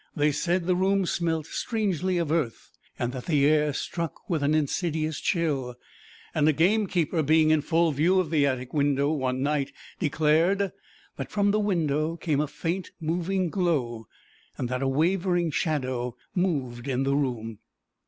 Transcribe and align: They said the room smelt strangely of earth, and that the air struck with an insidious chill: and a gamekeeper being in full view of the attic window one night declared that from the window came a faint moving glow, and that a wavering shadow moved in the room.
They 0.15 0.31
said 0.31 0.65
the 0.65 0.73
room 0.75 1.05
smelt 1.05 1.45
strangely 1.45 2.17
of 2.17 2.31
earth, 2.31 2.71
and 2.97 3.13
that 3.13 3.27
the 3.27 3.45
air 3.45 3.71
struck 3.71 4.27
with 4.27 4.41
an 4.41 4.55
insidious 4.55 5.19
chill: 5.19 5.75
and 6.33 6.49
a 6.49 6.53
gamekeeper 6.53 7.21
being 7.21 7.51
in 7.51 7.61
full 7.61 7.91
view 7.91 8.19
of 8.19 8.31
the 8.31 8.47
attic 8.47 8.73
window 8.73 9.11
one 9.11 9.43
night 9.43 9.71
declared 9.99 10.71
that 11.17 11.29
from 11.29 11.51
the 11.51 11.59
window 11.59 12.17
came 12.17 12.41
a 12.41 12.47
faint 12.47 12.89
moving 12.99 13.51
glow, 13.51 14.07
and 14.57 14.69
that 14.69 14.81
a 14.81 14.87
wavering 14.87 15.51
shadow 15.51 16.15
moved 16.33 16.87
in 16.87 17.03
the 17.03 17.15
room. 17.15 17.59